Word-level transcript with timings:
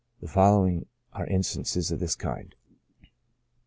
The 0.19 0.27
following 0.27 0.87
are 1.13 1.27
instances 1.27 1.91
of 1.91 1.99
this 1.99 2.15
kind. 2.15 2.55